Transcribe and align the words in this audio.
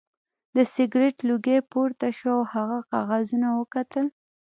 د 0.55 0.57
سګرټ 0.73 1.15
لوګی 1.27 1.59
پورته 1.71 2.07
شو 2.17 2.29
او 2.37 2.41
هغه 2.53 2.77
کاغذونه 2.91 3.47
وکتل 3.59 4.05